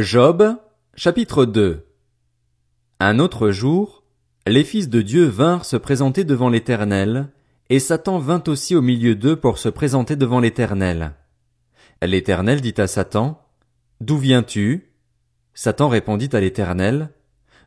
Job, 0.00 0.56
chapitre 0.96 1.44
2 1.44 1.86
Un 2.98 3.20
autre 3.20 3.50
jour, 3.50 4.02
les 4.44 4.64
fils 4.64 4.88
de 4.88 5.02
Dieu 5.02 5.26
vinrent 5.26 5.64
se 5.64 5.76
présenter 5.76 6.24
devant 6.24 6.48
l'Éternel, 6.48 7.28
et 7.70 7.78
Satan 7.78 8.18
vint 8.18 8.42
aussi 8.48 8.74
au 8.74 8.82
milieu 8.82 9.14
d'eux 9.14 9.36
pour 9.36 9.56
se 9.56 9.68
présenter 9.68 10.16
devant 10.16 10.40
l'Éternel. 10.40 11.12
L'Éternel 12.02 12.60
dit 12.60 12.74
à 12.78 12.88
Satan, 12.88 13.40
D'où 14.00 14.18
viens-tu? 14.18 14.90
Satan 15.54 15.88
répondit 15.88 16.30
à 16.32 16.40
l'Éternel, 16.40 17.10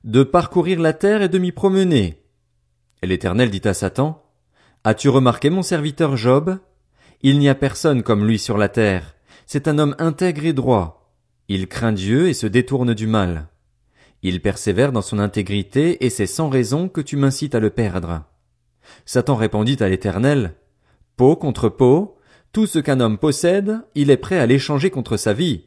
De 0.04 0.24
parcourir 0.24 0.82
la 0.82 0.92
terre 0.92 1.22
et 1.22 1.30
de 1.30 1.38
m'y 1.38 1.54
promener. 1.54 2.26
L'Éternel 3.04 3.52
dit 3.52 3.66
à 3.66 3.74
Satan, 3.74 4.22
As-tu 4.84 5.08
remarqué 5.08 5.50
mon 5.50 5.62
serviteur 5.62 6.18
Job? 6.18 6.60
Il 7.22 7.40
n'y 7.40 7.48
a 7.48 7.56
personne 7.56 8.04
comme 8.04 8.28
lui 8.28 8.38
sur 8.38 8.58
la 8.58 8.68
terre, 8.68 9.16
c'est 9.46 9.70
un 9.70 9.80
homme 9.80 9.96
intègre 9.98 10.46
et 10.46 10.52
droit 10.54 11.07
il 11.48 11.68
craint 11.68 11.94
Dieu 11.94 12.28
et 12.28 12.34
se 12.34 12.48
détourne 12.48 12.94
du 12.94 13.08
mal. 13.08 13.48
Il 14.24 14.42
persévère 14.42 14.92
dans 14.92 15.02
son 15.02 15.20
intégrité 15.20 16.06
et 16.06 16.10
c'est 16.10 16.28
sans 16.28 16.50
raison 16.50 16.90
que 16.90 17.02
tu 17.02 17.18
m'incites 17.18 17.56
à 17.56 17.60
le 17.60 17.70
perdre. 17.70 18.24
Satan 19.06 19.36
répondit 19.36 19.78
à 19.80 19.90
l'Éternel, 19.90 20.56
Peau 21.16 21.36
contre 21.36 21.70
peau, 21.70 22.18
tout 22.52 22.68
ce 22.68 22.80
qu'un 22.80 23.00
homme 23.00 23.18
possède, 23.18 23.82
il 23.96 24.10
est 24.12 24.18
prêt 24.18 24.40
à 24.40 24.46
l'échanger 24.46 24.90
contre 24.90 25.18
sa 25.18 25.34
vie. 25.34 25.66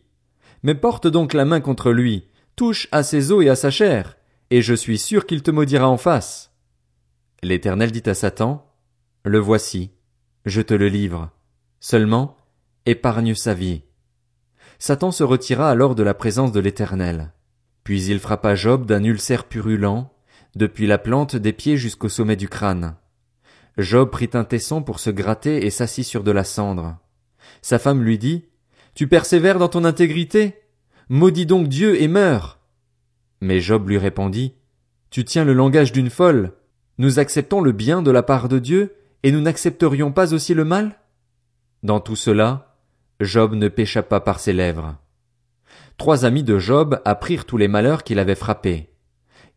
Mais 0.62 0.74
porte 0.74 1.06
donc 1.06 1.32
la 1.32 1.44
main 1.44 1.60
contre 1.60 1.92
lui, 1.92 2.26
touche 2.56 2.88
à 2.92 3.02
ses 3.02 3.32
os 3.32 3.44
et 3.44 3.48
à 3.48 3.56
sa 3.56 3.70
chair, 3.70 4.16
et 4.50 4.62
je 4.62 4.74
suis 4.74 4.98
sûr 4.98 5.26
qu'il 5.26 5.42
te 5.42 5.50
maudira 5.50 5.88
en 5.88 5.96
face. 5.96 6.52
L'Éternel 7.42 7.90
dit 7.90 8.02
à 8.06 8.14
Satan, 8.14 8.66
Le 9.24 9.38
voici, 9.38 9.92
je 10.44 10.60
te 10.60 10.74
le 10.74 10.88
livre. 10.88 11.30
Seulement, 11.80 12.36
épargne 12.86 13.34
sa 13.34 13.54
vie. 13.54 13.82
Satan 14.80 15.10
se 15.10 15.22
retira 15.22 15.70
alors 15.70 15.94
de 15.94 16.02
la 16.02 16.14
présence 16.14 16.52
de 16.52 16.58
l'Éternel. 16.58 17.32
Puis 17.84 18.04
il 18.04 18.18
frappa 18.18 18.54
Job 18.54 18.86
d'un 18.86 19.04
ulcère 19.04 19.44
purulent, 19.44 20.10
depuis 20.56 20.86
la 20.86 20.96
plante 20.96 21.36
des 21.36 21.52
pieds 21.52 21.76
jusqu'au 21.76 22.08
sommet 22.08 22.34
du 22.34 22.48
crâne. 22.48 22.96
Job 23.76 24.10
prit 24.10 24.30
un 24.32 24.42
tesson 24.42 24.82
pour 24.82 24.98
se 24.98 25.10
gratter 25.10 25.66
et 25.66 25.70
s'assit 25.70 26.06
sur 26.06 26.24
de 26.24 26.30
la 26.30 26.44
cendre. 26.44 26.96
Sa 27.60 27.78
femme 27.78 28.02
lui 28.02 28.16
dit, 28.16 28.46
Tu 28.94 29.06
persévères 29.06 29.58
dans 29.58 29.68
ton 29.68 29.84
intégrité? 29.84 30.62
Maudis 31.10 31.44
donc 31.44 31.68
Dieu 31.68 32.00
et 32.00 32.08
meurs. 32.08 32.58
Mais 33.42 33.60
Job 33.60 33.86
lui 33.86 33.98
répondit, 33.98 34.54
Tu 35.10 35.26
tiens 35.26 35.44
le 35.44 35.52
langage 35.52 35.92
d'une 35.92 36.10
folle. 36.10 36.54
Nous 36.96 37.18
acceptons 37.18 37.60
le 37.60 37.72
bien 37.72 38.00
de 38.00 38.10
la 38.10 38.22
part 38.22 38.48
de 38.48 38.58
Dieu, 38.58 38.94
et 39.24 39.30
nous 39.30 39.42
n'accepterions 39.42 40.10
pas 40.10 40.32
aussi 40.32 40.54
le 40.54 40.64
mal? 40.64 40.98
Dans 41.82 42.00
tout 42.00 42.16
cela, 42.16 42.69
Job 43.20 43.54
ne 43.54 43.68
pécha 43.68 44.02
pas 44.02 44.20
par 44.20 44.40
ses 44.40 44.54
lèvres. 44.54 44.96
Trois 45.98 46.24
amis 46.24 46.42
de 46.42 46.58
Job 46.58 47.00
apprirent 47.04 47.44
tous 47.44 47.58
les 47.58 47.68
malheurs 47.68 48.02
qu'il 48.02 48.18
avait 48.18 48.34
frappés. 48.34 48.88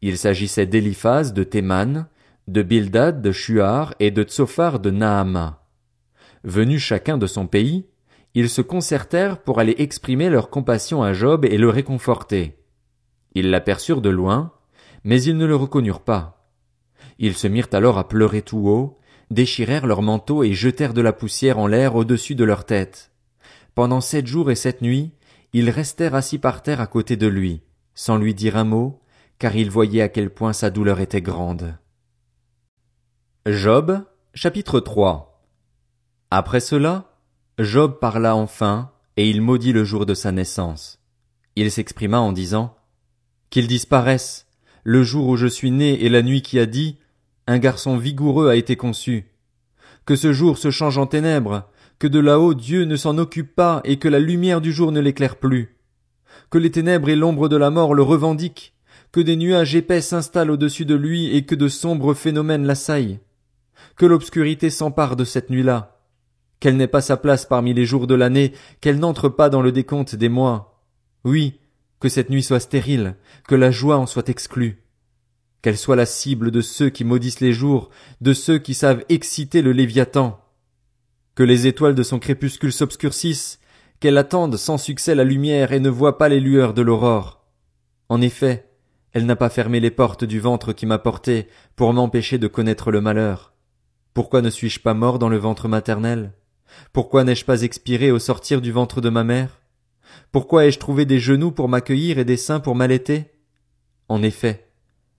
Il 0.02 0.18
s'agissait 0.18 0.66
d'Eliphaz 0.66 1.32
de 1.32 1.44
Théman, 1.44 2.08
de 2.50 2.62
Bildad 2.62 3.22
de 3.22 3.32
Shuar 3.32 3.96
et 4.02 4.12
de 4.12 4.24
Tsophar 4.24 4.82
de 4.82 4.92
Naama. 4.92 5.66
Venus 6.44 6.82
chacun 6.82 7.18
de 7.18 7.26
son 7.26 7.48
pays, 7.48 7.86
ils 8.34 8.50
se 8.50 8.62
concertèrent 8.62 9.42
pour 9.42 9.62
aller 9.62 9.76
exprimer 9.78 10.30
leur 10.30 10.50
compassion 10.50 11.02
à 11.02 11.14
Job 11.14 11.46
et 11.46 11.58
le 11.58 11.70
réconforter. 11.70 12.58
Ils 13.34 13.50
l'aperçurent 13.50 14.02
de 14.02 14.10
loin, 14.10 14.52
mais 15.06 15.24
ils 15.24 15.38
ne 15.38 15.46
le 15.46 15.56
reconnurent 15.56 16.04
pas. 16.04 16.50
Ils 17.18 17.36
se 17.36 17.48
mirent 17.48 17.70
alors 17.72 17.98
à 17.98 18.10
pleurer 18.10 18.42
tout 18.42 18.68
haut, 18.68 19.00
déchirèrent 19.32 19.88
leurs 19.88 20.02
manteaux 20.02 20.44
et 20.44 20.52
jetèrent 20.52 20.94
de 20.94 21.02
la 21.02 21.14
poussière 21.14 21.60
en 21.60 21.68
l'air 21.68 21.96
au-dessus 21.96 22.36
de 22.36 22.44
leur 22.44 22.66
tête. 22.66 23.13
Pendant 23.76 24.02
sept 24.02 24.28
jours 24.28 24.52
et 24.52 24.56
sept 24.56 24.82
nuits, 24.82 25.12
ils 25.54 25.70
restèrent 25.70 26.16
assis 26.16 26.38
par 26.38 26.62
terre 26.62 26.82
à 26.82 26.88
côté 26.88 27.16
de 27.16 27.28
lui, 27.28 27.62
sans 27.96 28.18
lui 28.18 28.34
dire 28.34 28.58
un 28.58 28.64
mot, 28.64 29.02
car 29.40 29.56
ils 29.56 29.70
voyaient 29.70 30.02
à 30.02 30.10
quel 30.10 30.30
point 30.30 30.54
sa 30.54 30.70
douleur 30.70 31.00
était 31.00 31.22
grande. 31.22 31.76
Job, 33.46 34.04
chapitre 34.34 34.80
3 34.80 35.44
Après 36.32 36.60
cela, 36.60 37.18
Job 37.60 38.00
parla 38.00 38.36
enfin, 38.36 38.92
et 39.18 39.30
il 39.30 39.42
maudit 39.42 39.74
le 39.74 39.84
jour 39.84 40.06
de 40.06 40.14
sa 40.14 40.32
naissance. 40.32 41.00
Il 41.56 41.72
s'exprima 41.72 42.20
en 42.20 42.32
disant, 42.32 42.78
Qu'il 43.50 43.68
disparaisse, 43.68 44.48
le 44.84 45.04
jour 45.04 45.28
où 45.28 45.36
je 45.36 45.48
suis 45.48 45.72
né 45.72 46.04
et 46.04 46.10
la 46.10 46.22
nuit 46.22 46.42
qui 46.42 46.60
a 46.60 46.66
dit, 46.66 46.98
un 47.48 47.60
garçon 47.60 47.98
vigoureux 47.98 48.50
a 48.50 48.56
été 48.56 48.76
conçu. 48.76 49.28
Que 50.06 50.16
ce 50.16 50.34
jour 50.34 50.58
se 50.58 50.72
change 50.72 50.98
en 50.98 51.06
ténèbres, 51.06 51.70
que 52.04 52.08
de 52.10 52.20
là-haut 52.20 52.54
Dieu 52.54 52.84
ne 52.84 52.98
s'en 52.98 53.18
occupe 53.18 53.56
pas 53.56 53.80
et 53.86 53.96
que 53.96 54.10
la 54.10 54.20
lumière 54.20 54.60
du 54.60 54.74
jour 54.74 54.92
ne 54.92 55.00
l'éclaire 55.00 55.38
plus, 55.38 55.78
que 56.50 56.58
les 56.58 56.70
ténèbres 56.70 57.08
et 57.08 57.16
l'ombre 57.16 57.48
de 57.48 57.56
la 57.56 57.70
mort 57.70 57.94
le 57.94 58.04
revendiquent, 58.04 58.74
que 59.14 59.22
des 59.22 59.38
nuages 59.38 59.74
épais 59.74 60.02
s'installent 60.02 60.52
au-dessus 60.52 60.84
de 60.84 60.96
lui 60.96 61.34
et 61.34 61.46
que 61.46 61.56
de 61.56 61.70
sombres 61.70 62.14
phénomènes 62.14 62.66
l'assaillent, 62.66 63.22
que 63.96 64.06
l'obscurité 64.06 64.70
s'empare 64.70 65.16
de 65.16 65.24
cette 65.24 65.50
nuit-là, 65.50 66.02
qu'elle 66.60 66.76
n'ait 66.76 66.88
pas 66.88 67.00
sa 67.00 67.16
place 67.16 67.46
parmi 67.46 67.74
les 67.74 67.86
jours 67.86 68.06
de 68.06 68.16
l'année, 68.16 68.52
qu'elle 68.82 69.00
n'entre 69.00 69.30
pas 69.30 69.50
dans 69.50 69.62
le 69.62 69.72
décompte 69.72 70.14
des 70.14 70.28
mois. 70.28 70.84
Oui, 71.24 71.62
que 72.02 72.10
cette 72.10 72.30
nuit 72.30 72.44
soit 72.44 72.60
stérile, 72.60 73.16
que 73.48 73.56
la 73.56 73.72
joie 73.72 73.98
en 73.98 74.08
soit 74.08 74.28
exclue, 74.28 74.84
qu'elle 75.62 75.78
soit 75.78 75.96
la 75.96 76.06
cible 76.06 76.52
de 76.52 76.60
ceux 76.60 76.90
qui 76.90 77.06
maudissent 77.06 77.40
les 77.40 77.54
jours, 77.54 77.92
de 78.20 78.34
ceux 78.34 78.58
qui 78.58 78.74
savent 78.74 79.06
exciter 79.08 79.62
le 79.62 79.72
Léviathan, 79.72 80.43
que 81.36 81.44
les 81.44 81.68
étoiles 81.68 81.96
de 81.96 82.04
son 82.04 82.20
crépuscule 82.20 82.74
s'obscurcissent, 82.74 83.60
qu'elle 84.00 84.18
attende 84.18 84.58
sans 84.58 84.78
succès 84.78 85.16
la 85.16 85.24
lumière 85.24 85.72
et 85.72 85.80
ne 85.80 85.90
voit 85.90 86.18
pas 86.18 86.30
les 86.30 86.40
lueurs 86.40 86.74
de 86.74 86.82
l'aurore. 86.82 87.46
En 88.10 88.22
effet, 88.22 88.70
elle 89.14 89.26
n'a 89.26 89.36
pas 89.36 89.50
fermé 89.50 89.80
les 89.80 89.92
portes 89.92 90.24
du 90.26 90.40
ventre 90.40 90.74
qui 90.74 90.86
m'a 90.86 91.00
porté 91.00 91.48
pour 91.76 91.94
m'empêcher 91.94 92.38
de 92.38 92.48
connaître 92.48 92.92
le 92.92 93.02
malheur. 93.02 93.54
Pourquoi 94.14 94.42
ne 94.42 94.50
suis-je 94.50 94.80
pas 94.80 94.94
mort 94.94 95.20
dans 95.20 95.30
le 95.30 95.38
ventre 95.38 95.68
maternel? 95.68 96.34
Pourquoi 96.92 97.24
n'ai-je 97.24 97.46
pas 97.46 97.62
expiré 97.62 98.12
au 98.12 98.20
sortir 98.20 98.62
du 98.62 98.72
ventre 98.72 99.02
de 99.02 99.10
ma 99.10 99.24
mère? 99.24 99.62
Pourquoi 100.32 100.66
ai-je 100.66 100.80
trouvé 100.80 101.06
des 101.06 101.20
genoux 101.20 101.52
pour 101.52 101.70
m'accueillir 101.70 102.20
et 102.20 102.26
des 102.26 102.38
seins 102.38 102.60
pour 102.60 102.76
m'allaiter? 102.76 103.32
En 104.10 104.22
effet, 104.22 104.68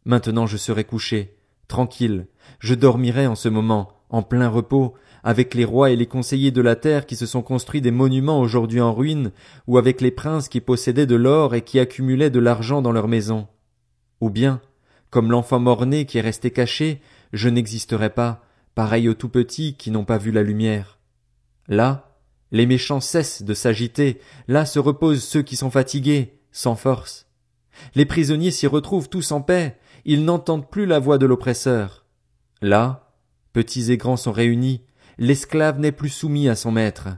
maintenant 0.04 0.46
je 0.46 0.56
serai 0.56 0.84
couché, 0.84 1.36
tranquille, 1.68 2.26
je 2.58 2.74
dormirai 2.74 3.26
en 3.26 3.34
ce 3.34 3.48
moment, 3.48 3.92
en 4.10 4.22
plein 4.22 4.48
repos, 4.48 4.94
avec 5.24 5.54
les 5.54 5.64
rois 5.64 5.90
et 5.90 5.96
les 5.96 6.06
conseillers 6.06 6.50
de 6.50 6.60
la 6.60 6.76
terre 6.76 7.06
qui 7.06 7.16
se 7.16 7.24
sont 7.24 7.42
construits 7.42 7.80
des 7.80 7.90
monuments 7.90 8.40
aujourd'hui 8.40 8.82
en 8.82 8.92
ruine, 8.92 9.32
ou 9.66 9.78
avec 9.78 10.02
les 10.02 10.10
princes 10.10 10.48
qui 10.48 10.60
possédaient 10.60 11.06
de 11.06 11.16
l'or 11.16 11.54
et 11.54 11.62
qui 11.62 11.80
accumulaient 11.80 12.30
de 12.30 12.38
l'argent 12.38 12.82
dans 12.82 12.92
leurs 12.92 13.08
maisons. 13.08 13.48
Ou 14.20 14.28
bien, 14.28 14.60
comme 15.10 15.30
l'enfant 15.30 15.58
mort-né 15.58 16.04
qui 16.04 16.18
est 16.18 16.20
resté 16.20 16.50
caché, 16.50 17.00
je 17.32 17.48
n'existerai 17.48 18.10
pas, 18.10 18.44
pareil 18.74 19.08
aux 19.08 19.14
tout 19.14 19.30
petits 19.30 19.76
qui 19.76 19.90
n'ont 19.90 20.04
pas 20.04 20.18
vu 20.18 20.30
la 20.30 20.42
lumière. 20.42 20.98
Là, 21.68 22.18
les 22.52 22.66
méchants 22.66 23.00
cessent 23.00 23.42
de 23.42 23.54
s'agiter, 23.54 24.20
là 24.46 24.66
se 24.66 24.78
reposent 24.78 25.24
ceux 25.24 25.42
qui 25.42 25.56
sont 25.56 25.70
fatigués, 25.70 26.38
sans 26.52 26.76
force. 26.76 27.26
Les 27.94 28.04
prisonniers 28.04 28.50
s'y 28.50 28.66
retrouvent 28.66 29.08
tous 29.08 29.32
en 29.32 29.40
paix, 29.40 29.78
ils 30.04 30.24
n'entendent 30.24 30.68
plus 30.68 30.84
la 30.84 30.98
voix 30.98 31.16
de 31.16 31.24
l'oppresseur. 31.24 32.04
Là, 32.60 33.10
petits 33.54 33.90
et 33.90 33.96
grands 33.96 34.18
sont 34.18 34.30
réunis, 34.30 34.82
l'esclave 35.18 35.78
n'est 35.78 35.92
plus 35.92 36.08
soumis 36.08 36.48
à 36.48 36.56
son 36.56 36.72
maître. 36.72 37.08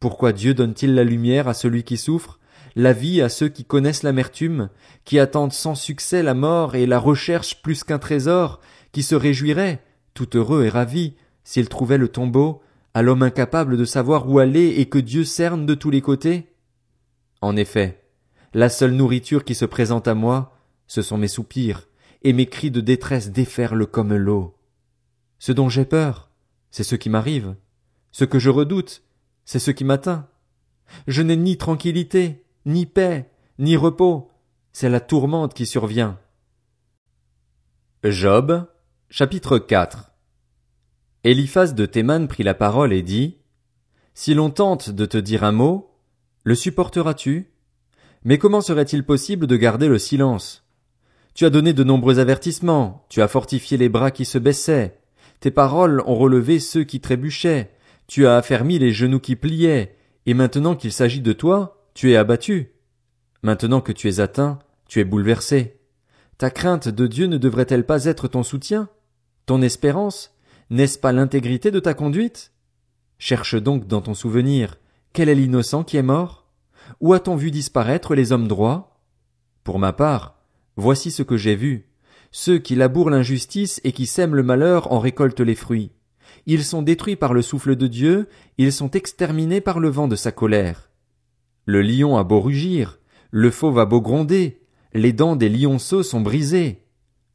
Pourquoi 0.00 0.32
Dieu 0.32 0.54
donne-t-il 0.54 0.94
la 0.94 1.04
lumière 1.04 1.48
à 1.48 1.54
celui 1.54 1.82
qui 1.82 1.96
souffre, 1.96 2.38
la 2.74 2.92
vie 2.92 3.22
à 3.22 3.28
ceux 3.28 3.48
qui 3.48 3.64
connaissent 3.64 4.02
l'amertume, 4.02 4.68
qui 5.04 5.18
attendent 5.18 5.52
sans 5.52 5.74
succès 5.74 6.22
la 6.22 6.34
mort 6.34 6.74
et 6.74 6.86
la 6.86 6.98
recherchent 6.98 7.62
plus 7.62 7.84
qu'un 7.84 7.98
trésor, 7.98 8.60
qui 8.92 9.02
se 9.02 9.14
réjouiraient, 9.14 9.82
tout 10.12 10.36
heureux 10.36 10.64
et 10.64 10.68
ravis, 10.68 11.14
s'ils 11.42 11.68
trouvaient 11.68 11.98
le 11.98 12.08
tombeau, 12.08 12.60
à 12.92 13.02
l'homme 13.02 13.22
incapable 13.22 13.76
de 13.76 13.84
savoir 13.84 14.28
où 14.28 14.38
aller 14.38 14.74
et 14.78 14.86
que 14.86 14.98
Dieu 14.98 15.24
cerne 15.24 15.64
de 15.64 15.74
tous 15.74 15.90
les 15.90 16.02
côtés? 16.02 16.52
En 17.40 17.56
effet, 17.56 18.02
la 18.52 18.68
seule 18.68 18.92
nourriture 18.92 19.44
qui 19.44 19.54
se 19.54 19.64
présente 19.64 20.08
à 20.08 20.14
moi, 20.14 20.58
ce 20.86 21.02
sont 21.02 21.18
mes 21.18 21.28
soupirs, 21.28 21.88
et 22.22 22.32
mes 22.32 22.46
cris 22.46 22.70
de 22.70 22.80
détresse 22.80 23.30
déferlent 23.30 23.86
comme 23.86 24.14
l'eau. 24.14 24.56
Ce 25.38 25.52
dont 25.52 25.68
j'ai 25.68 25.84
peur, 25.84 26.30
c'est 26.76 26.84
ce 26.84 26.94
qui 26.94 27.08
m'arrive. 27.08 27.54
Ce 28.12 28.26
que 28.26 28.38
je 28.38 28.50
redoute, 28.50 29.02
c'est 29.46 29.58
ce 29.58 29.70
qui 29.70 29.82
m'atteint. 29.82 30.28
Je 31.06 31.22
n'ai 31.22 31.34
ni 31.34 31.56
tranquillité, 31.56 32.44
ni 32.66 32.84
paix, 32.84 33.30
ni 33.58 33.78
repos, 33.78 34.30
c'est 34.74 34.90
la 34.90 35.00
tourmente 35.00 35.54
qui 35.54 35.64
survient. 35.64 36.18
Job, 38.04 38.66
chapitre 39.08 39.58
4 39.58 40.12
Eliphaz 41.24 41.72
de 41.72 41.86
Théman 41.86 42.28
prit 42.28 42.42
la 42.42 42.52
parole 42.52 42.92
et 42.92 43.00
dit, 43.00 43.38
Si 44.12 44.34
l'on 44.34 44.50
tente 44.50 44.90
de 44.90 45.06
te 45.06 45.16
dire 45.16 45.44
un 45.44 45.52
mot, 45.52 45.96
le 46.44 46.54
supporteras-tu? 46.54 47.54
Mais 48.22 48.36
comment 48.36 48.60
serait-il 48.60 49.02
possible 49.02 49.46
de 49.46 49.56
garder 49.56 49.88
le 49.88 49.98
silence? 49.98 50.68
Tu 51.32 51.46
as 51.46 51.50
donné 51.50 51.72
de 51.72 51.84
nombreux 51.84 52.18
avertissements, 52.18 53.06
tu 53.08 53.22
as 53.22 53.28
fortifié 53.28 53.78
les 53.78 53.88
bras 53.88 54.10
qui 54.10 54.26
se 54.26 54.36
baissaient, 54.36 55.00
tes 55.40 55.50
paroles 55.50 56.02
ont 56.06 56.16
relevé 56.16 56.60
ceux 56.60 56.84
qui 56.84 57.00
trébuchaient, 57.00 57.70
tu 58.06 58.26
as 58.26 58.36
affermi 58.36 58.78
les 58.78 58.92
genoux 58.92 59.20
qui 59.20 59.36
pliaient, 59.36 59.96
et 60.26 60.34
maintenant 60.34 60.74
qu'il 60.74 60.92
s'agit 60.92 61.20
de 61.20 61.32
toi, 61.32 61.84
tu 61.94 62.12
es 62.12 62.16
abattu. 62.16 62.72
Maintenant 63.42 63.80
que 63.80 63.92
tu 63.92 64.08
es 64.08 64.20
atteint, 64.20 64.58
tu 64.88 65.00
es 65.00 65.04
bouleversé. 65.04 65.80
Ta 66.38 66.50
crainte 66.50 66.88
de 66.88 67.06
Dieu 67.06 67.26
ne 67.26 67.38
devrait-elle 67.38 67.86
pas 67.86 68.04
être 68.04 68.28
ton 68.28 68.42
soutien? 68.42 68.88
Ton 69.46 69.62
espérance? 69.62 70.34
N'est-ce 70.70 70.98
pas 70.98 71.12
l'intégrité 71.12 71.70
de 71.70 71.80
ta 71.80 71.94
conduite? 71.94 72.52
Cherche 73.18 73.54
donc 73.54 73.86
dans 73.86 74.02
ton 74.02 74.14
souvenir, 74.14 74.78
quel 75.12 75.28
est 75.28 75.34
l'innocent 75.34 75.84
qui 75.84 75.96
est 75.96 76.02
mort? 76.02 76.46
Où 77.00 77.14
a-t-on 77.14 77.36
vu 77.36 77.50
disparaître 77.50 78.14
les 78.14 78.32
hommes 78.32 78.48
droits? 78.48 79.00
Pour 79.64 79.78
ma 79.78 79.92
part, 79.92 80.38
voici 80.76 81.10
ce 81.10 81.22
que 81.22 81.36
j'ai 81.36 81.56
vu. 81.56 81.88
Ceux 82.38 82.58
qui 82.58 82.74
labourent 82.74 83.08
l'injustice 83.08 83.80
et 83.82 83.92
qui 83.92 84.04
sèment 84.04 84.34
le 84.34 84.42
malheur 84.42 84.92
en 84.92 84.98
récoltent 84.98 85.40
les 85.40 85.54
fruits. 85.54 85.90
Ils 86.44 86.64
sont 86.64 86.82
détruits 86.82 87.16
par 87.16 87.32
le 87.32 87.40
souffle 87.40 87.76
de 87.76 87.86
Dieu, 87.86 88.28
ils 88.58 88.74
sont 88.74 88.90
exterminés 88.90 89.62
par 89.62 89.80
le 89.80 89.88
vent 89.88 90.06
de 90.06 90.16
sa 90.16 90.32
colère. 90.32 90.90
Le 91.64 91.80
lion 91.80 92.18
a 92.18 92.24
beau 92.24 92.42
rugir, 92.42 92.98
le 93.30 93.50
fauve 93.50 93.78
a 93.78 93.86
beau 93.86 94.02
gronder, 94.02 94.60
les 94.92 95.14
dents 95.14 95.34
des 95.34 95.48
lionceaux 95.48 96.02
sont 96.02 96.20
brisées. 96.20 96.84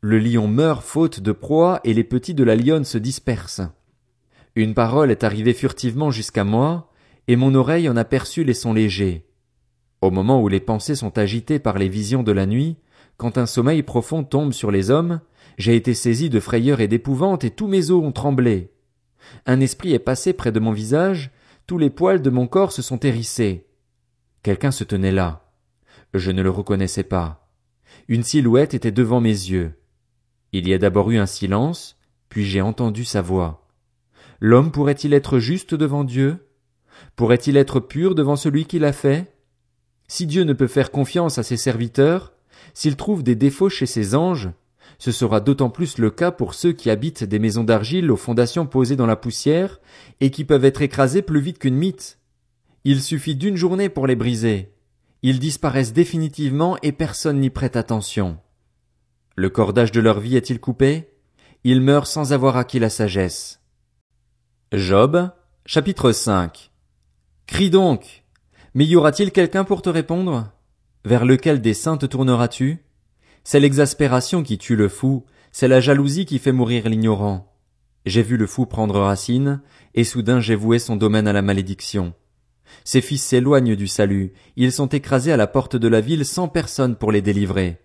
Le 0.01 0.19
lion 0.19 0.48
meurt 0.48 0.83
faute 0.83 1.19
de 1.19 1.31
proie 1.31 1.81
et 1.83 1.95
les 1.95 2.03
petits 2.03 2.36
de 2.36 2.44
la 2.44 2.56
lionne 2.56 2.86
se 2.86 3.00
dispersent. 3.00 3.63
Une 4.53 4.75
parole 4.75 5.09
est 5.09 5.24
arrivée 5.24 5.56
furtivement 5.56 6.12
jusqu'à 6.12 6.44
moi, 6.44 6.92
et 7.27 7.38
mon 7.38 7.56
oreille 7.56 7.89
en 7.89 7.98
a 7.98 8.06
perçu 8.06 8.44
les 8.44 8.53
sons 8.53 8.74
légers. 8.74 9.25
Au 10.01 10.12
moment 10.12 10.44
où 10.44 10.48
les 10.48 10.59
pensées 10.59 10.95
sont 10.95 11.18
agitées 11.18 11.57
par 11.57 11.80
les 11.80 11.89
visions 11.89 12.21
de 12.21 12.31
la 12.31 12.45
nuit, 12.45 12.77
quand 13.17 13.37
un 13.37 13.45
sommeil 13.45 13.83
profond 13.83 14.23
tombe 14.23 14.53
sur 14.53 14.71
les 14.71 14.89
hommes, 14.89 15.21
j'ai 15.57 15.75
été 15.75 15.93
saisi 15.93 16.29
de 16.29 16.39
frayeur 16.39 16.79
et 16.79 16.87
d'épouvante 16.87 17.43
et 17.43 17.51
tous 17.51 17.67
mes 17.67 17.91
os 17.91 18.03
ont 18.03 18.11
tremblé. 18.11 18.71
Un 19.45 19.59
esprit 19.59 19.93
est 19.93 19.99
passé 19.99 20.33
près 20.33 20.51
de 20.51 20.59
mon 20.59 20.71
visage, 20.71 21.31
tous 21.67 21.77
les 21.77 21.89
poils 21.89 22.21
de 22.21 22.29
mon 22.29 22.47
corps 22.47 22.71
se 22.71 22.81
sont 22.81 22.99
hérissés. 22.99 23.67
Quelqu'un 24.43 24.71
se 24.71 24.83
tenait 24.83 25.11
là. 25.11 25.51
Je 26.13 26.31
ne 26.31 26.41
le 26.41 26.49
reconnaissais 26.49 27.03
pas. 27.03 27.47
Une 28.07 28.23
silhouette 28.23 28.73
était 28.73 28.91
devant 28.91 29.21
mes 29.21 29.29
yeux. 29.29 29.73
Il 30.51 30.67
y 30.67 30.73
a 30.73 30.77
d'abord 30.77 31.11
eu 31.11 31.17
un 31.17 31.25
silence, 31.25 31.97
puis 32.27 32.43
j'ai 32.43 32.61
entendu 32.61 33.05
sa 33.05 33.21
voix. 33.21 33.69
L'homme 34.39 34.71
pourrait-il 34.71 35.13
être 35.13 35.39
juste 35.39 35.75
devant 35.75 36.03
Dieu? 36.03 36.47
Pourrait-il 37.15 37.55
être 37.55 37.79
pur 37.79 38.15
devant 38.15 38.35
celui 38.35 38.65
qui 38.65 38.79
l'a 38.79 38.93
fait? 38.93 39.33
Si 40.07 40.25
Dieu 40.25 40.43
ne 40.43 40.53
peut 40.53 40.67
faire 40.67 40.91
confiance 40.91 41.37
à 41.37 41.43
ses 41.43 41.57
serviteurs, 41.57 42.33
s'il 42.73 42.95
trouve 42.95 43.23
des 43.23 43.35
défauts 43.35 43.69
chez 43.69 43.85
ses 43.85 44.15
anges, 44.15 44.49
ce 44.97 45.11
sera 45.11 45.39
d'autant 45.39 45.69
plus 45.69 45.97
le 45.97 46.11
cas 46.11 46.31
pour 46.31 46.53
ceux 46.53 46.73
qui 46.73 46.89
habitent 46.89 47.23
des 47.23 47.39
maisons 47.39 47.63
d'argile 47.63 48.11
aux 48.11 48.17
fondations 48.17 48.67
posées 48.67 48.95
dans 48.95 49.07
la 49.07 49.15
poussière 49.15 49.79
et 50.19 50.29
qui 50.29 50.45
peuvent 50.45 50.65
être 50.65 50.81
écrasés 50.81 51.21
plus 51.21 51.39
vite 51.39 51.59
qu'une 51.59 51.75
mythe. 51.75 52.19
Il 52.83 53.01
suffit 53.01 53.35
d'une 53.35 53.57
journée 53.57 53.89
pour 53.89 54.05
les 54.07 54.15
briser. 54.15 54.73
Ils 55.23 55.39
disparaissent 55.39 55.93
définitivement 55.93 56.77
et 56.81 56.91
personne 56.91 57.39
n'y 57.39 57.49
prête 57.49 57.75
attention. 57.75 58.37
Le 59.35 59.49
cordage 59.49 59.91
de 59.91 60.01
leur 60.01 60.19
vie 60.19 60.35
est-il 60.35 60.59
coupé? 60.59 61.09
Ils 61.63 61.81
meurent 61.81 62.07
sans 62.07 62.33
avoir 62.33 62.57
acquis 62.57 62.79
la 62.79 62.89
sagesse. 62.89 63.59
Job, 64.71 65.31
chapitre 65.65 66.11
5. 66.11 66.71
Crie 67.45 67.69
donc. 67.69 68.23
Mais 68.73 68.85
y 68.85 68.95
aura-t-il 68.95 69.31
quelqu'un 69.31 69.63
pour 69.63 69.81
te 69.81 69.89
répondre? 69.89 70.51
Vers 71.03 71.25
lequel 71.25 71.62
des 71.62 71.74
saints 71.74 71.98
te 71.98 72.06
tourneras-tu? 72.06 72.86
C'est 73.44 73.59
l'exaspération 73.59 74.44
qui 74.44 74.59
tue 74.59 74.75
le 74.75 74.88
fou, 74.88 75.25
c'est 75.51 75.68
la 75.68 75.80
jalousie 75.80 76.25
qui 76.25 76.38
fait 76.38 76.51
mourir 76.51 76.88
l'ignorant. 76.88 77.56
J'ai 78.06 78.21
vu 78.21 78.38
le 78.38 78.45
fou 78.45 78.68
prendre 78.68 79.00
racine, 79.00 79.62
et 79.95 80.03
soudain 80.03 80.39
j'ai 80.39 80.56
voué 80.56 80.77
son 80.77 80.95
domaine 80.95 81.27
à 81.27 81.33
la 81.33 81.42
malédiction. 81.42 82.13
Ses 82.83 83.01
fils 83.01 83.24
s'éloignent 83.24 83.75
du 83.75 83.88
salut, 83.88 84.33
ils 84.56 84.71
sont 84.71 84.88
écrasés 84.88 85.31
à 85.31 85.38
la 85.38 85.48
porte 85.48 85.75
de 85.75 85.88
la 85.88 86.01
ville 86.01 86.25
sans 86.25 86.48
personne 86.48 86.95
pour 86.95 87.12
les 87.12 87.21
délivrer. 87.24 87.80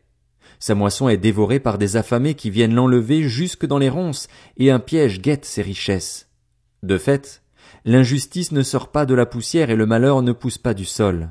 Sa 0.59 0.75
moisson 0.75 1.09
est 1.09 1.17
dévorée 1.17 1.61
par 1.61 1.79
des 1.79 1.97
affamés 1.97 2.35
qui 2.35 2.51
viennent 2.51 2.75
l'enlever 2.75 3.23
jusque 3.23 3.67
dans 3.67 3.79
les 3.79 3.89
ronces, 3.89 4.29
et 4.59 4.71
un 4.71 4.79
piège 4.79 5.23
guette 5.23 5.47
ses 5.47 5.63
richesses. 5.63 6.29
De 6.83 6.99
fait, 6.99 7.43
l'injustice 7.87 8.53
ne 8.53 8.63
sort 8.63 8.93
pas 8.93 9.07
de 9.07 9.15
la 9.15 9.27
poussière 9.27 9.71
et 9.71 9.77
le 9.77 9.87
malheur 9.87 10.21
ne 10.21 10.33
pousse 10.33 10.59
pas 10.59 10.75
du 10.75 10.85
sol. 10.85 11.31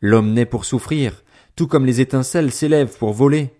L'homme 0.00 0.32
naît 0.32 0.46
pour 0.46 0.64
souffrir, 0.64 1.24
tout 1.56 1.66
comme 1.66 1.86
les 1.86 2.00
étincelles 2.00 2.52
s'élèvent 2.52 2.96
pour 2.98 3.12
voler. 3.12 3.50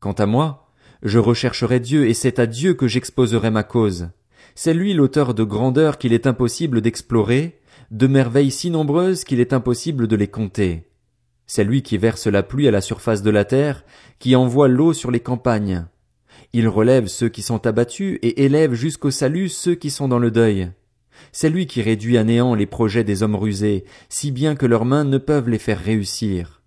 Quant 0.00 0.12
à 0.12 0.26
moi, 0.26 0.68
je 1.02 1.18
rechercherai 1.18 1.80
Dieu 1.80 2.08
et 2.08 2.14
c'est 2.14 2.38
à 2.38 2.46
Dieu 2.46 2.74
que 2.74 2.88
j'exposerai 2.88 3.50
ma 3.50 3.62
cause. 3.62 4.08
C'est 4.54 4.74
lui 4.74 4.94
l'auteur 4.94 5.34
de 5.34 5.44
grandeurs 5.44 5.98
qu'il 5.98 6.12
est 6.12 6.26
impossible 6.26 6.80
d'explorer, 6.80 7.60
de 7.90 8.06
merveilles 8.06 8.50
si 8.50 8.70
nombreuses 8.70 9.24
qu'il 9.24 9.40
est 9.40 9.52
impossible 9.52 10.06
de 10.08 10.16
les 10.16 10.28
compter. 10.28 10.88
C'est 11.46 11.64
lui 11.64 11.82
qui 11.82 11.96
verse 11.96 12.26
la 12.26 12.42
pluie 12.42 12.68
à 12.68 12.70
la 12.70 12.80
surface 12.80 13.22
de 13.22 13.30
la 13.30 13.44
terre, 13.44 13.84
qui 14.18 14.36
envoie 14.36 14.68
l'eau 14.68 14.92
sur 14.92 15.10
les 15.10 15.20
campagnes. 15.20 15.86
Il 16.52 16.68
relève 16.68 17.06
ceux 17.06 17.28
qui 17.28 17.42
sont 17.42 17.66
abattus 17.66 18.18
et 18.22 18.44
élève 18.44 18.74
jusqu'au 18.74 19.10
salut 19.10 19.48
ceux 19.48 19.74
qui 19.74 19.90
sont 19.90 20.08
dans 20.08 20.18
le 20.18 20.30
deuil. 20.30 20.70
C'est 21.32 21.50
lui 21.50 21.66
qui 21.66 21.82
réduit 21.82 22.18
à 22.18 22.24
néant 22.24 22.54
les 22.54 22.66
projets 22.66 23.04
des 23.04 23.22
hommes 23.22 23.36
rusés, 23.36 23.84
si 24.08 24.30
bien 24.30 24.54
que 24.54 24.66
leurs 24.66 24.84
mains 24.84 25.04
ne 25.04 25.18
peuvent 25.18 25.48
les 25.48 25.58
faire 25.58 25.80
réussir. 25.80 26.62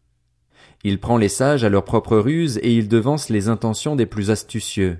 Il 0.83 0.99
prend 0.99 1.17
les 1.17 1.29
sages 1.29 1.63
à 1.63 1.69
leur 1.69 1.85
propre 1.85 2.17
ruse 2.17 2.59
et 2.63 2.73
il 2.73 2.87
devance 2.87 3.29
les 3.29 3.49
intentions 3.49 3.95
des 3.95 4.05
plus 4.05 4.31
astucieux. 4.31 4.99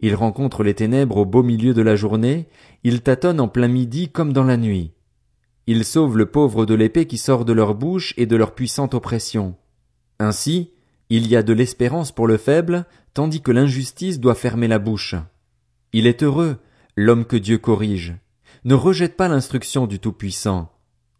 Il 0.00 0.14
rencontre 0.14 0.62
les 0.62 0.74
ténèbres 0.74 1.18
au 1.18 1.24
beau 1.26 1.42
milieu 1.42 1.74
de 1.74 1.82
la 1.82 1.96
journée, 1.96 2.48
il 2.84 3.02
tâtonne 3.02 3.40
en 3.40 3.48
plein 3.48 3.68
midi 3.68 4.08
comme 4.08 4.32
dans 4.32 4.44
la 4.44 4.56
nuit. 4.56 4.92
Il 5.66 5.84
sauve 5.84 6.16
le 6.16 6.26
pauvre 6.26 6.64
de 6.64 6.74
l'épée 6.74 7.06
qui 7.06 7.18
sort 7.18 7.44
de 7.44 7.52
leur 7.52 7.74
bouche 7.74 8.14
et 8.16 8.26
de 8.26 8.36
leur 8.36 8.54
puissante 8.54 8.94
oppression. 8.94 9.56
Ainsi, 10.18 10.70
il 11.10 11.28
y 11.28 11.36
a 11.36 11.42
de 11.42 11.52
l'espérance 11.52 12.12
pour 12.12 12.26
le 12.26 12.38
faible, 12.38 12.86
tandis 13.14 13.42
que 13.42 13.52
l'injustice 13.52 14.20
doit 14.20 14.34
fermer 14.34 14.68
la 14.68 14.78
bouche. 14.78 15.14
Il 15.92 16.06
est 16.06 16.22
heureux, 16.22 16.56
l'homme 16.96 17.24
que 17.24 17.36
Dieu 17.36 17.58
corrige. 17.58 18.14
Ne 18.64 18.74
rejette 18.74 19.16
pas 19.16 19.28
l'instruction 19.28 19.86
du 19.86 19.98
Tout-Puissant. 19.98 20.70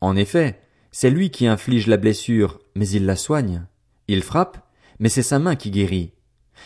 En 0.01 0.15
effet, 0.15 0.61
c'est 0.93 1.11
lui 1.11 1.31
qui 1.31 1.47
inflige 1.47 1.87
la 1.87 1.97
blessure, 1.97 2.61
mais 2.75 2.89
il 2.89 3.07
la 3.07 3.17
soigne. 3.17 3.67
Il 4.09 4.23
frappe, 4.23 4.59
mais 4.99 5.09
c'est 5.09 5.23
sa 5.23 5.39
main 5.39 5.57
qui 5.57 5.71
guérit. 5.71 6.13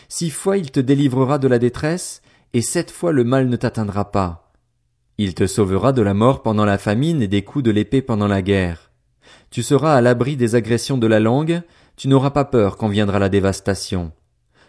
Six 0.09 0.31
fois 0.31 0.57
il 0.57 0.71
te 0.71 0.81
délivrera 0.81 1.37
de 1.37 1.47
la 1.47 1.59
détresse, 1.59 2.21
et 2.53 2.61
sept 2.61 2.91
fois 2.91 3.13
le 3.13 3.23
mal 3.23 3.47
ne 3.47 3.55
t'atteindra 3.55 4.11
pas. 4.11 4.53
Il 5.17 5.33
te 5.33 5.47
sauvera 5.47 5.93
de 5.93 6.01
la 6.01 6.13
mort 6.13 6.43
pendant 6.43 6.65
la 6.65 6.77
famine 6.77 7.21
et 7.21 7.29
des 7.29 7.43
coups 7.43 7.63
de 7.63 7.71
l'épée 7.71 8.01
pendant 8.01 8.27
la 8.27 8.41
guerre. 8.41 8.91
Tu 9.51 9.63
seras 9.63 9.95
à 9.95 10.01
l'abri 10.01 10.35
des 10.35 10.55
agressions 10.55 10.97
de 10.97 11.07
la 11.07 11.21
langue, 11.21 11.61
tu 11.95 12.09
n'auras 12.09 12.31
pas 12.31 12.43
peur 12.43 12.75
quand 12.75 12.89
viendra 12.89 13.19
la 13.19 13.29
dévastation. 13.29 14.11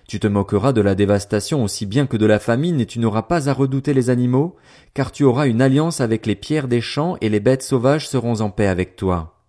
Tu 0.06 0.20
te 0.20 0.26
moqueras 0.28 0.72
de 0.72 0.80
la 0.80 0.94
dévastation 0.94 1.64
aussi 1.64 1.84
bien 1.84 2.06
que 2.06 2.16
de 2.16 2.26
la 2.26 2.38
famine 2.38 2.80
et 2.80 2.86
tu 2.86 3.00
n'auras 3.00 3.22
pas 3.22 3.48
à 3.48 3.52
redouter 3.52 3.92
les 3.92 4.08
animaux, 4.08 4.54
car 4.94 5.10
tu 5.10 5.24
auras 5.24 5.48
une 5.48 5.60
alliance 5.60 6.00
avec 6.00 6.26
les 6.26 6.36
pierres 6.36 6.68
des 6.68 6.80
champs 6.80 7.16
et 7.20 7.28
les 7.28 7.40
bêtes 7.40 7.62
sauvages 7.62 8.08
seront 8.08 8.40
en 8.40 8.50
paix 8.50 8.68
avec 8.68 8.94
toi. 8.94 9.42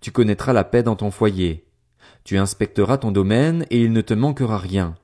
Tu 0.00 0.10
connaîtras 0.10 0.52
la 0.52 0.64
paix 0.64 0.82
dans 0.82 0.96
ton 0.96 1.12
foyer. 1.12 1.66
Tu 2.24 2.36
inspecteras 2.36 2.98
ton 2.98 3.12
domaine, 3.12 3.64
et 3.70 3.80
il 3.80 3.92
ne 3.92 4.00
te 4.00 4.14
manquera 4.14 4.58
rien. 4.58 4.94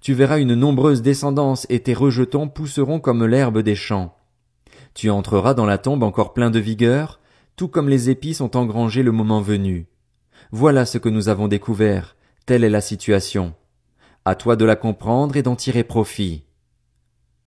Tu 0.00 0.14
verras 0.14 0.38
une 0.38 0.54
nombreuse 0.54 1.02
descendance, 1.02 1.66
et 1.70 1.80
tes 1.80 1.94
rejetons 1.94 2.48
pousseront 2.48 3.00
comme 3.00 3.24
l'herbe 3.24 3.58
des 3.58 3.74
champs. 3.74 4.16
Tu 4.94 5.10
entreras 5.10 5.54
dans 5.54 5.66
la 5.66 5.78
tombe 5.78 6.02
encore 6.02 6.32
plein 6.32 6.50
de 6.50 6.58
vigueur, 6.58 7.20
tout 7.56 7.68
comme 7.68 7.88
les 7.88 8.10
épis 8.10 8.34
sont 8.34 8.56
engrangés 8.56 9.02
le 9.02 9.12
moment 9.12 9.40
venu. 9.40 9.86
Voilà 10.52 10.86
ce 10.86 10.98
que 10.98 11.08
nous 11.08 11.28
avons 11.28 11.48
découvert, 11.48 12.16
telle 12.46 12.64
est 12.64 12.70
la 12.70 12.80
situation. 12.80 13.54
À 14.28 14.34
toi 14.34 14.56
de 14.56 14.64
la 14.64 14.74
comprendre 14.74 15.36
et 15.36 15.42
d'en 15.42 15.54
tirer 15.54 15.84
profit. 15.84 16.42